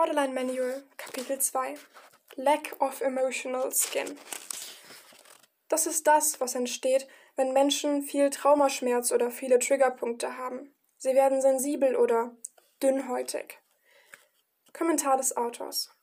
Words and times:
Borderline 0.00 0.32
Manual, 0.32 0.82
Kapitel 0.96 1.38
2 1.38 1.74
Lack 2.36 2.74
of 2.80 3.02
Emotional 3.02 3.70
Skin. 3.70 4.16
Das 5.68 5.86
ist 5.86 6.06
das, 6.06 6.40
was 6.40 6.54
entsteht, 6.54 7.06
wenn 7.36 7.52
Menschen 7.52 8.00
viel 8.00 8.30
Traumaschmerz 8.30 9.12
oder 9.12 9.30
viele 9.30 9.58
Triggerpunkte 9.58 10.38
haben. 10.38 10.74
Sie 10.96 11.14
werden 11.14 11.42
sensibel 11.42 11.96
oder 11.96 12.34
dünnhäutig. 12.82 13.58
Kommentar 14.72 15.18
des 15.18 15.36
Autors. 15.36 15.94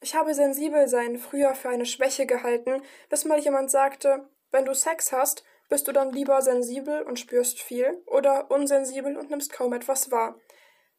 Ich 0.00 0.14
habe 0.14 0.32
sensibel 0.32 0.88
sein 0.88 1.18
früher 1.18 1.54
für 1.54 1.68
eine 1.68 1.84
Schwäche 1.84 2.24
gehalten, 2.24 2.82
bis 3.10 3.26
mal 3.26 3.38
jemand 3.38 3.70
sagte, 3.70 4.30
wenn 4.50 4.64
du 4.64 4.72
Sex 4.74 5.12
hast, 5.12 5.44
bist 5.68 5.86
du 5.86 5.92
dann 5.92 6.10
lieber 6.10 6.40
sensibel 6.40 7.02
und 7.02 7.20
spürst 7.20 7.60
viel 7.60 8.02
oder 8.06 8.50
unsensibel 8.50 9.14
und 9.18 9.28
nimmst 9.28 9.52
kaum 9.52 9.74
etwas 9.74 10.10
wahr. 10.10 10.40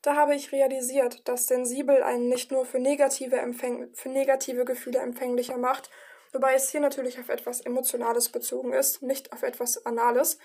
Da 0.03 0.17
habe 0.17 0.35
ich 0.35 0.51
realisiert, 0.51 1.27
dass 1.29 1.47
sensibel 1.47 2.03
einen 2.03 2.27
nicht 2.27 2.51
nur 2.51 2.65
für 2.65 2.77
negative, 2.77 3.37
Empfäng 3.37 3.89
für 3.95 4.09
negative 4.09 4.65
Gefühle 4.65 4.99
empfänglicher 4.99 5.57
macht, 5.57 5.89
wobei 6.33 6.53
es 6.55 6.69
hier 6.69 6.81
natürlich 6.81 7.19
auf 7.19 7.29
etwas 7.29 7.61
Emotionales 7.61 8.27
bezogen 8.27 8.73
ist, 8.73 9.01
nicht 9.01 9.31
auf 9.31 9.43
etwas 9.43 9.85
Anales. 9.85 10.37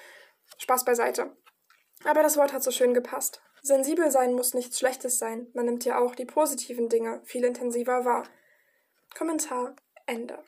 Spaß 0.59 0.85
beiseite. 0.85 1.37
Aber 2.05 2.23
das 2.23 2.37
Wort 2.37 2.53
hat 2.53 2.63
so 2.63 2.71
schön 2.71 2.95
gepasst. 2.95 3.43
Sensibel 3.61 4.13
sein 4.13 4.35
muss 4.35 4.55
nichts 4.55 4.79
Schlechtes 4.79 5.19
sein, 5.19 5.49
man 5.55 5.65
nimmt 5.65 5.85
ja 5.85 5.99
auch 5.99 6.15
die 6.15 6.25
positiven 6.25 6.89
Dinge 6.89 7.21
viel 7.25 7.45
intensiver 7.45 8.05
wahr. 8.05 8.29
Kommentar 9.17 9.75
Ende. 10.07 10.39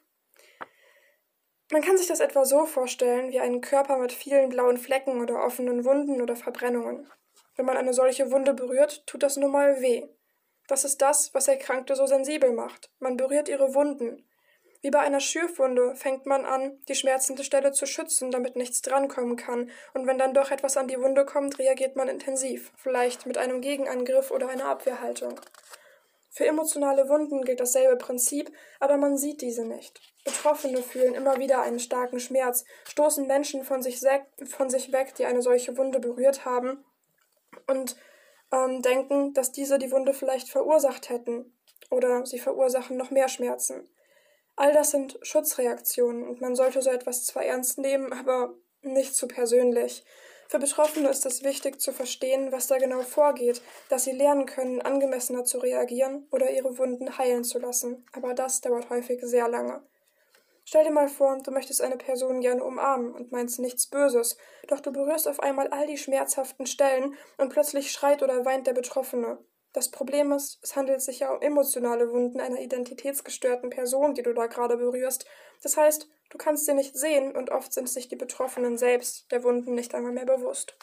Man 1.72 1.82
kann 1.82 1.98
sich 1.98 2.06
das 2.06 2.20
etwa 2.20 2.44
so 2.44 2.64
vorstellen 2.64 3.32
wie 3.32 3.40
einen 3.40 3.60
Körper 3.60 3.98
mit 3.98 4.12
vielen 4.12 4.50
blauen 4.50 4.78
Flecken 4.78 5.20
oder 5.20 5.44
offenen 5.44 5.84
Wunden 5.84 6.22
oder 6.22 6.36
Verbrennungen. 6.36 7.10
Wenn 7.60 7.66
man 7.66 7.76
eine 7.76 7.92
solche 7.92 8.30
Wunde 8.30 8.54
berührt, 8.54 9.06
tut 9.06 9.22
das 9.22 9.36
nun 9.36 9.50
mal 9.50 9.82
weh. 9.82 10.08
Das 10.66 10.84
ist 10.84 11.02
das, 11.02 11.34
was 11.34 11.46
Erkrankte 11.46 11.94
so 11.94 12.06
sensibel 12.06 12.52
macht. 12.52 12.88
Man 13.00 13.18
berührt 13.18 13.50
ihre 13.50 13.74
Wunden. 13.74 14.26
Wie 14.80 14.90
bei 14.90 15.00
einer 15.00 15.20
Schürfwunde 15.20 15.94
fängt 15.94 16.24
man 16.24 16.46
an, 16.46 16.80
die 16.88 16.94
schmerzende 16.94 17.44
Stelle 17.44 17.72
zu 17.72 17.84
schützen, 17.84 18.30
damit 18.30 18.56
nichts 18.56 18.80
drankommen 18.80 19.36
kann, 19.36 19.70
und 19.92 20.06
wenn 20.06 20.16
dann 20.16 20.32
doch 20.32 20.50
etwas 20.50 20.78
an 20.78 20.88
die 20.88 20.98
Wunde 20.98 21.26
kommt, 21.26 21.58
reagiert 21.58 21.96
man 21.96 22.08
intensiv, 22.08 22.72
vielleicht 22.76 23.26
mit 23.26 23.36
einem 23.36 23.60
Gegenangriff 23.60 24.30
oder 24.30 24.48
einer 24.48 24.64
Abwehrhaltung. 24.64 25.38
Für 26.30 26.46
emotionale 26.46 27.10
Wunden 27.10 27.42
gilt 27.42 27.60
dasselbe 27.60 27.96
Prinzip, 27.96 28.50
aber 28.78 28.96
man 28.96 29.18
sieht 29.18 29.42
diese 29.42 29.66
nicht. 29.66 30.00
Betroffene 30.24 30.82
fühlen 30.82 31.14
immer 31.14 31.36
wieder 31.36 31.60
einen 31.60 31.78
starken 31.78 32.20
Schmerz, 32.20 32.64
stoßen 32.88 33.26
Menschen 33.26 33.64
von 33.64 33.82
sich, 33.82 34.00
von 34.46 34.70
sich 34.70 34.92
weg, 34.92 35.14
die 35.16 35.26
eine 35.26 35.42
solche 35.42 35.76
Wunde 35.76 36.00
berührt 36.00 36.46
haben, 36.46 36.86
und 37.66 37.96
ähm, 38.52 38.82
denken, 38.82 39.32
dass 39.34 39.52
diese 39.52 39.78
die 39.78 39.92
Wunde 39.92 40.14
vielleicht 40.14 40.48
verursacht 40.48 41.08
hätten 41.08 41.56
oder 41.90 42.24
sie 42.26 42.38
verursachen 42.38 42.96
noch 42.96 43.10
mehr 43.10 43.28
Schmerzen. 43.28 43.88
All 44.56 44.72
das 44.72 44.90
sind 44.90 45.18
Schutzreaktionen 45.22 46.28
und 46.28 46.40
man 46.40 46.54
sollte 46.54 46.82
so 46.82 46.90
etwas 46.90 47.24
zwar 47.24 47.44
ernst 47.44 47.78
nehmen, 47.78 48.12
aber 48.12 48.54
nicht 48.82 49.14
zu 49.14 49.26
persönlich. 49.26 50.04
Für 50.48 50.58
Betroffene 50.58 51.08
ist 51.08 51.24
es 51.26 51.44
wichtig 51.44 51.80
zu 51.80 51.92
verstehen, 51.92 52.50
was 52.50 52.66
da 52.66 52.78
genau 52.78 53.02
vorgeht, 53.02 53.62
dass 53.88 54.04
sie 54.04 54.10
lernen 54.10 54.46
können, 54.46 54.82
angemessener 54.82 55.44
zu 55.44 55.58
reagieren 55.58 56.26
oder 56.32 56.50
ihre 56.50 56.76
Wunden 56.76 57.18
heilen 57.18 57.44
zu 57.44 57.60
lassen. 57.60 58.04
Aber 58.12 58.34
das 58.34 58.60
dauert 58.60 58.90
häufig 58.90 59.20
sehr 59.22 59.48
lange. 59.48 59.80
Stell 60.70 60.84
dir 60.84 60.92
mal 60.92 61.08
vor, 61.08 61.36
du 61.42 61.50
möchtest 61.50 61.82
eine 61.82 61.96
Person 61.96 62.40
gerne 62.40 62.62
umarmen 62.62 63.12
und 63.12 63.32
meinst 63.32 63.58
nichts 63.58 63.88
Böses, 63.88 64.36
doch 64.68 64.78
du 64.78 64.92
berührst 64.92 65.26
auf 65.26 65.40
einmal 65.40 65.66
all 65.66 65.88
die 65.88 65.98
schmerzhaften 65.98 66.64
Stellen 66.64 67.16
und 67.38 67.52
plötzlich 67.52 67.90
schreit 67.90 68.22
oder 68.22 68.44
weint 68.44 68.68
der 68.68 68.72
Betroffene. 68.72 69.38
Das 69.72 69.90
Problem 69.90 70.30
ist, 70.30 70.60
es 70.62 70.76
handelt 70.76 71.02
sich 71.02 71.18
ja 71.18 71.34
um 71.34 71.42
emotionale 71.42 72.12
Wunden 72.12 72.38
einer 72.38 72.60
identitätsgestörten 72.60 73.70
Person, 73.70 74.14
die 74.14 74.22
du 74.22 74.32
da 74.32 74.46
gerade 74.46 74.76
berührst. 74.76 75.26
Das 75.64 75.76
heißt, 75.76 76.08
du 76.30 76.38
kannst 76.38 76.66
sie 76.66 76.74
nicht 76.74 76.96
sehen 76.96 77.34
und 77.34 77.50
oft 77.50 77.72
sind 77.72 77.88
sich 77.88 78.06
die 78.06 78.14
Betroffenen 78.14 78.78
selbst 78.78 79.32
der 79.32 79.42
Wunden 79.42 79.74
nicht 79.74 79.92
einmal 79.96 80.12
mehr 80.12 80.24
bewusst. 80.24 80.76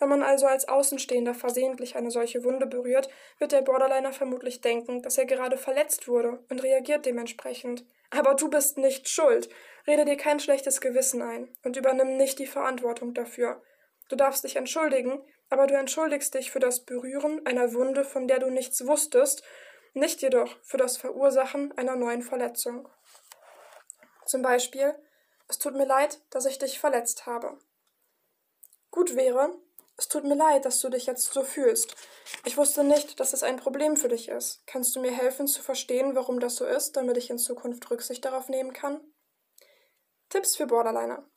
Wenn 0.00 0.10
man 0.10 0.22
also 0.22 0.46
als 0.46 0.68
Außenstehender 0.68 1.32
versehentlich 1.32 1.96
eine 1.96 2.10
solche 2.10 2.44
Wunde 2.44 2.66
berührt, 2.66 3.08
wird 3.38 3.52
der 3.52 3.62
Borderliner 3.62 4.12
vermutlich 4.12 4.60
denken, 4.60 5.00
dass 5.00 5.16
er 5.16 5.24
gerade 5.24 5.56
verletzt 5.56 6.08
wurde 6.08 6.44
und 6.50 6.62
reagiert 6.62 7.06
dementsprechend. 7.06 7.86
Aber 8.10 8.34
du 8.34 8.48
bist 8.48 8.78
nicht 8.78 9.08
schuld. 9.08 9.48
Rede 9.86 10.04
dir 10.04 10.16
kein 10.16 10.40
schlechtes 10.40 10.80
Gewissen 10.80 11.22
ein 11.22 11.54
und 11.62 11.76
übernimm 11.76 12.16
nicht 12.16 12.38
die 12.38 12.46
Verantwortung 12.46 13.14
dafür. 13.14 13.62
Du 14.08 14.16
darfst 14.16 14.44
dich 14.44 14.56
entschuldigen, 14.56 15.22
aber 15.50 15.66
du 15.66 15.74
entschuldigst 15.74 16.34
dich 16.34 16.50
für 16.50 16.60
das 16.60 16.84
Berühren 16.84 17.44
einer 17.46 17.74
Wunde, 17.74 18.04
von 18.04 18.28
der 18.28 18.38
du 18.38 18.50
nichts 18.50 18.86
wusstest, 18.86 19.42
nicht 19.92 20.22
jedoch 20.22 20.56
für 20.62 20.76
das 20.76 20.96
Verursachen 20.96 21.72
einer 21.78 21.96
neuen 21.96 22.22
Verletzung. 22.22 22.88
Zum 24.26 24.42
Beispiel, 24.42 24.94
es 25.48 25.58
tut 25.58 25.74
mir 25.74 25.86
leid, 25.86 26.20
dass 26.30 26.46
ich 26.46 26.58
dich 26.58 26.78
verletzt 26.78 27.26
habe. 27.26 27.58
Gut 28.90 29.16
wäre, 29.16 29.54
es 29.96 30.08
tut 30.08 30.24
mir 30.24 30.34
leid, 30.34 30.64
dass 30.64 30.80
du 30.80 30.88
dich 30.88 31.06
jetzt 31.06 31.32
so 31.32 31.44
fühlst. 31.44 31.94
Ich 32.44 32.56
wusste 32.56 32.82
nicht, 32.82 33.20
dass 33.20 33.32
es 33.32 33.42
ein 33.44 33.56
Problem 33.56 33.96
für 33.96 34.08
dich 34.08 34.28
ist. 34.28 34.66
Kannst 34.66 34.96
du 34.96 35.00
mir 35.00 35.12
helfen 35.12 35.46
zu 35.46 35.62
verstehen, 35.62 36.16
warum 36.16 36.40
das 36.40 36.56
so 36.56 36.66
ist, 36.66 36.96
damit 36.96 37.16
ich 37.16 37.30
in 37.30 37.38
Zukunft 37.38 37.88
Rücksicht 37.90 38.24
darauf 38.24 38.48
nehmen 38.48 38.72
kann? 38.72 39.00
Tipps 40.30 40.56
für 40.56 40.66
Borderliner. 40.66 41.28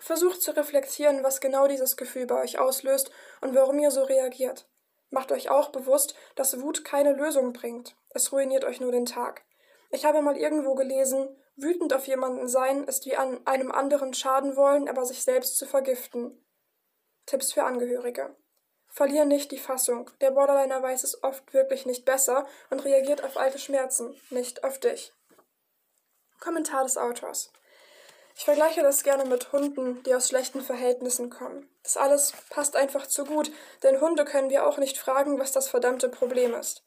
Versucht 0.00 0.40
zu 0.40 0.56
reflektieren, 0.56 1.22
was 1.24 1.40
genau 1.40 1.66
dieses 1.66 1.96
Gefühl 1.96 2.26
bei 2.26 2.40
euch 2.40 2.58
auslöst 2.58 3.10
und 3.42 3.54
warum 3.54 3.78
ihr 3.78 3.90
so 3.90 4.04
reagiert. 4.04 4.68
Macht 5.10 5.32
euch 5.32 5.50
auch 5.50 5.70
bewusst, 5.70 6.14
dass 6.36 6.60
Wut 6.60 6.84
keine 6.84 7.12
Lösung 7.12 7.52
bringt. 7.52 7.96
Es 8.10 8.32
ruiniert 8.32 8.64
euch 8.64 8.80
nur 8.80 8.92
den 8.92 9.06
Tag. 9.06 9.44
Ich 9.90 10.04
habe 10.04 10.22
mal 10.22 10.36
irgendwo 10.36 10.74
gelesen, 10.74 11.28
wütend 11.56 11.92
auf 11.92 12.06
jemanden 12.06 12.48
sein 12.48 12.84
ist 12.84 13.04
wie 13.06 13.16
an 13.16 13.46
einem 13.46 13.72
anderen 13.72 14.14
schaden 14.14 14.56
wollen, 14.56 14.88
aber 14.88 15.04
sich 15.04 15.22
selbst 15.22 15.58
zu 15.58 15.66
vergiften. 15.66 16.44
Tipps 17.28 17.52
für 17.52 17.64
Angehörige. 17.64 18.34
Verlier 18.88 19.26
nicht 19.26 19.52
die 19.52 19.58
Fassung. 19.58 20.10
Der 20.22 20.30
Borderliner 20.30 20.82
weiß 20.82 21.04
es 21.04 21.22
oft 21.22 21.52
wirklich 21.52 21.84
nicht 21.84 22.06
besser 22.06 22.46
und 22.70 22.86
reagiert 22.86 23.22
auf 23.22 23.36
alte 23.36 23.58
Schmerzen, 23.58 24.18
nicht 24.30 24.64
auf 24.64 24.80
dich. 24.80 25.12
Kommentar 26.40 26.84
des 26.84 26.96
Autors. 26.96 27.52
Ich 28.34 28.46
vergleiche 28.46 28.80
das 28.80 29.02
gerne 29.02 29.26
mit 29.26 29.52
Hunden, 29.52 30.02
die 30.04 30.14
aus 30.14 30.28
schlechten 30.28 30.62
Verhältnissen 30.62 31.28
kommen. 31.28 31.68
Das 31.82 31.98
alles 31.98 32.32
passt 32.48 32.76
einfach 32.76 33.06
zu 33.06 33.26
gut, 33.26 33.52
denn 33.82 34.00
Hunde 34.00 34.24
können 34.24 34.48
wir 34.48 34.66
auch 34.66 34.78
nicht 34.78 34.96
fragen, 34.96 35.38
was 35.38 35.52
das 35.52 35.68
verdammte 35.68 36.08
Problem 36.08 36.54
ist. 36.54 36.82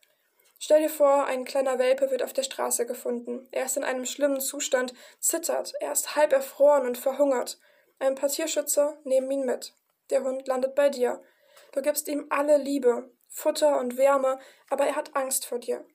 Stell 0.57 0.81
dir 0.81 0.89
vor, 0.89 1.25
ein 1.25 1.45
kleiner 1.45 1.77
Welpe 1.77 2.09
wird 2.09 2.23
auf 2.23 2.33
der 2.33 2.43
Straße 2.43 2.87
gefunden. 2.87 3.47
Er 3.51 3.65
ist 3.65 3.77
in 3.77 3.83
einem 3.83 4.07
schlimmen 4.07 4.41
Zustand, 4.41 4.95
zittert, 5.19 5.73
er 5.81 5.91
ist 5.91 6.15
halb 6.15 6.33
erfroren 6.33 6.87
und 6.87 6.97
verhungert. 6.97 7.59
Ein 7.99 8.15
paar 8.15 8.29
Tierschützer 8.29 8.97
nehmen 9.03 9.29
ihn 9.29 9.45
mit. 9.45 9.75
Der 10.11 10.23
Hund 10.23 10.47
landet 10.47 10.75
bei 10.75 10.89
dir. 10.89 11.21
Du 11.71 11.81
gibst 11.81 12.07
ihm 12.07 12.27
alle 12.29 12.57
Liebe, 12.57 13.09
Futter 13.29 13.79
und 13.79 13.97
Wärme, 13.97 14.39
aber 14.69 14.85
er 14.85 14.95
hat 14.95 15.15
Angst 15.15 15.45
vor 15.45 15.59
dir. 15.59 15.85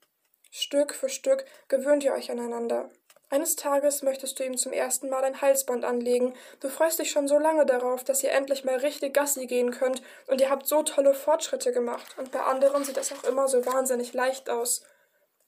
Stück 0.50 0.94
für 0.94 1.09
Stück 1.09 1.44
gewöhnt 1.69 2.03
ihr 2.03 2.15
euch 2.15 2.31
aneinander. 2.31 2.91
Eines 3.28 3.56
Tages 3.56 4.03
möchtest 4.03 4.38
du 4.38 4.44
ihm 4.44 4.56
zum 4.56 4.72
ersten 4.72 5.09
Mal 5.09 5.25
ein 5.25 5.41
Halsband 5.41 5.84
anlegen. 5.84 6.34
Du 6.60 6.69
freust 6.69 7.00
dich 7.00 7.10
schon 7.10 7.26
so 7.26 7.38
lange 7.38 7.66
darauf, 7.66 8.05
dass 8.05 8.22
ihr 8.22 8.31
endlich 8.31 8.65
mal 8.65 8.76
richtig 8.76 9.15
Gassi 9.15 9.47
gehen 9.47 9.72
könnt 9.72 10.00
und 10.28 10.41
ihr 10.41 10.49
habt 10.49 10.66
so 10.66 10.82
tolle 10.84 11.12
Fortschritte 11.12 11.72
gemacht 11.72 12.16
und 12.19 12.31
bei 12.31 12.41
anderen 12.41 12.84
sieht 12.84 12.97
das 12.97 13.12
auch 13.12 13.25
immer 13.25 13.49
so 13.49 13.66
wahnsinnig 13.66 14.12
leicht 14.12 14.49
aus. 14.49 14.82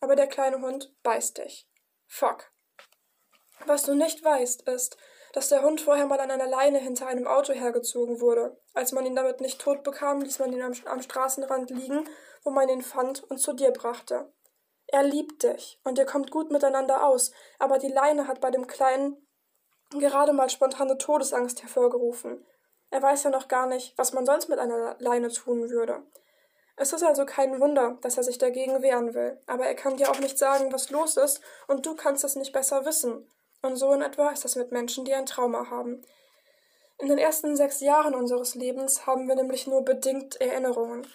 Aber 0.01 0.17
der 0.17 0.27
kleine 0.27 0.61
Hund 0.61 0.93
beißt 1.03 1.39
dich. 1.39 1.69
Fuck. 2.07 2.51
Was 3.67 3.84
du 3.84 3.95
nicht 3.95 4.25
weißt, 4.25 4.69
ist, 4.69 4.97
dass 5.33 5.49
der 5.49 5.62
Hund 5.62 5.81
vorher 5.81 6.06
mal 6.06 6.21
an 6.21 6.31
einer 6.31 6.47
Leine 6.47 6.78
hinter 6.78 7.06
einem 7.06 7.27
Auto 7.27 7.53
hergezogen 7.53 8.21
wurde. 8.21 8.56
Als 8.75 8.93
man 8.93 9.06
ihn 9.06 9.16
damit 9.16 9.41
nicht 9.41 9.61
tot 9.61 9.83
bekam, 9.83 10.22
ließ 10.22 10.39
man 10.39 10.53
ihn 10.53 10.62
am, 10.62 10.72
am 10.87 11.03
Straßenrand 11.03 11.71
liegen, 11.71 12.09
wo 12.42 12.51
man 12.51 12.69
ihn 12.69 12.83
fand 12.83 13.22
und 13.30 13.39
zu 13.39 13.53
dir 13.53 13.71
brachte. 13.71 14.33
Er 14.86 15.03
liebt 15.03 15.42
dich 15.42 15.80
und 15.84 15.98
ihr 15.98 16.07
kommt 16.07 16.30
gut 16.30 16.51
miteinander 16.51 17.04
aus, 17.04 17.33
aber 17.59 17.78
die 17.78 17.89
Leine 17.92 18.27
hat 18.27 18.41
bei 18.41 18.51
dem 18.51 18.66
Kleinen 18.66 19.16
gerade 19.91 20.33
mal 20.33 20.48
spontane 20.48 20.97
Todesangst 20.97 21.63
hervorgerufen. 21.63 22.45
Er 22.91 23.03
weiß 23.03 23.25
ja 23.25 23.30
noch 23.30 23.48
gar 23.48 23.66
nicht, 23.66 23.97
was 23.98 24.13
man 24.13 24.25
sonst 24.25 24.48
mit 24.48 24.59
einer 24.59 24.97
Leine 24.98 25.28
tun 25.28 25.69
würde. 25.69 26.03
Es 26.77 26.92
ist 26.92 27.03
also 27.03 27.27
kein 27.27 27.60
Wunder, 27.60 27.98
dass 28.03 28.16
er 28.16 28.22
sich 28.22 28.39
dagegen 28.39 28.83
wehren 28.83 29.13
will, 29.13 29.39
aber 29.47 29.66
er 29.66 29.75
kann 29.75 29.97
dir 29.97 30.10
auch 30.10 30.21
nicht 30.21 30.39
sagen, 30.39 30.72
was 30.72 30.91
los 30.91 31.16
ist, 31.16 31.41
und 31.66 31.84
du 31.84 31.97
kannst 31.97 32.25
es 32.25 32.36
nicht 32.36 32.53
besser 32.53 32.84
wissen. 32.84 33.28
Und 33.63 33.77
so 33.77 33.93
in 33.93 34.03
etwa 34.03 34.31
ist 34.31 34.45
das 34.45 34.57
mit 34.57 34.72
Menschen, 34.72 35.05
die 35.05 35.15
ein 35.15 35.27
Trauma 35.27 35.71
haben. 35.71 36.03
In 36.99 37.09
den 37.09 37.19
ersten 37.19 37.57
sechs 37.57 37.81
Jahren 37.81 38.15
unseres 38.15 38.55
Lebens 38.55 39.07
haben 39.07 39.28
wir 39.28 39.37
nämlich 39.37 39.66
nur 39.66 39.84
bedingt 39.84 40.41
Erinnerungen. 40.41 41.07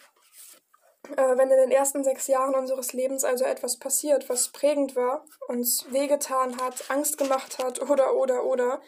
Äh, 1.18 1.38
wenn 1.38 1.52
in 1.52 1.58
den 1.58 1.72
ersten 1.72 2.04
sechs 2.04 2.28
Jahren 2.28 2.56
unseres 2.56 2.94
Lebens 2.94 3.26
also 3.26 3.44
etwas 3.44 3.78
passiert, 3.78 4.30
was 4.30 4.50
prägend 4.50 4.96
war, 4.96 5.26
uns 5.48 5.86
wehgetan 5.92 6.58
hat, 6.62 6.90
Angst 6.90 7.18
gemacht 7.18 7.58
hat 7.60 7.82
oder 7.82 8.16
oder 8.16 8.46
oder, 8.46 8.82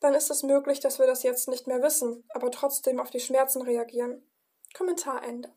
dann 0.00 0.14
ist 0.14 0.30
es 0.30 0.42
möglich, 0.42 0.80
dass 0.80 0.98
wir 0.98 1.06
das 1.06 1.22
jetzt 1.22 1.48
nicht 1.48 1.66
mehr 1.66 1.82
wissen, 1.82 2.28
aber 2.34 2.50
trotzdem 2.50 3.00
auf 3.00 3.08
die 3.08 3.20
Schmerzen 3.20 3.62
reagieren. 3.62 4.30
Kommentar 4.76 5.24
Ende. 5.24 5.50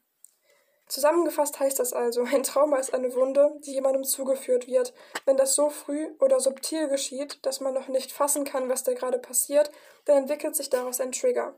Zusammengefasst 0.87 1.59
heißt 1.59 1.79
das 1.79 1.93
also, 1.93 2.23
ein 2.33 2.43
Trauma 2.43 2.77
ist 2.77 2.93
eine 2.93 3.13
Wunde, 3.13 3.55
die 3.59 3.73
jemandem 3.73 4.03
zugeführt 4.03 4.67
wird. 4.67 4.93
Wenn 5.25 5.37
das 5.37 5.55
so 5.55 5.69
früh 5.69 6.09
oder 6.19 6.39
subtil 6.39 6.87
geschieht, 6.87 7.45
dass 7.45 7.59
man 7.59 7.73
noch 7.73 7.87
nicht 7.87 8.11
fassen 8.11 8.45
kann, 8.45 8.69
was 8.69 8.83
da 8.83 8.93
gerade 8.93 9.19
passiert, 9.19 9.71
dann 10.05 10.17
entwickelt 10.17 10.55
sich 10.55 10.69
daraus 10.69 11.01
ein 11.01 11.11
Trigger. 11.11 11.55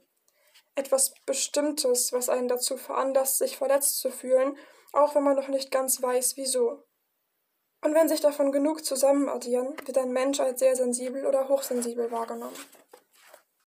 Etwas 0.75 1.13
Bestimmtes, 1.25 2.13
was 2.13 2.29
einen 2.29 2.47
dazu 2.47 2.77
veranlasst, 2.77 3.37
sich 3.37 3.57
verletzt 3.57 3.99
zu 3.99 4.11
fühlen, 4.11 4.57
auch 4.93 5.13
wenn 5.15 5.23
man 5.23 5.35
noch 5.35 5.49
nicht 5.49 5.71
ganz 5.71 6.01
weiß, 6.01 6.37
wieso. 6.37 6.83
Und 7.81 7.93
wenn 7.93 8.09
sich 8.09 8.21
davon 8.21 8.51
genug 8.51 8.83
zusammen 8.83 9.29
addieren, 9.29 9.75
wird 9.85 9.97
ein 9.97 10.11
Mensch 10.11 10.39
als 10.39 10.59
sehr 10.59 10.75
sensibel 10.75 11.25
oder 11.25 11.47
hochsensibel 11.47 12.11
wahrgenommen. 12.11 12.57